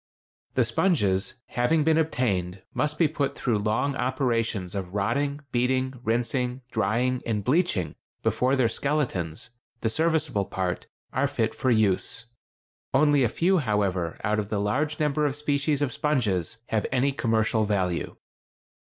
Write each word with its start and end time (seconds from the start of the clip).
The 0.55 0.65
sponges, 0.65 1.35
having 1.49 1.83
been 1.83 1.99
obtained, 1.99 2.63
must 2.73 2.97
be 2.97 3.07
put 3.07 3.35
through 3.35 3.59
long 3.59 3.95
operations 3.95 4.73
of 4.73 4.95
rotting, 4.95 5.41
beating, 5.51 5.93
rinsing, 6.03 6.61
drying, 6.71 7.21
and 7.23 7.43
bleaching 7.43 7.93
before 8.23 8.55
their 8.55 8.67
skeletons—the 8.67 9.89
serviceable 9.91 10.45
part—are 10.45 11.27
fit 11.27 11.53
for 11.53 11.69
use. 11.69 12.25
Only 12.95 13.21
a 13.23 13.29
few, 13.29 13.59
however, 13.59 14.19
out 14.23 14.39
of 14.39 14.49
the 14.49 14.57
large 14.59 14.99
number 14.99 15.23
of 15.27 15.35
species 15.35 15.83
of 15.83 15.93
sponges 15.93 16.63
have 16.69 16.87
any 16.91 17.11
commercial 17.11 17.65
value. 17.65 18.15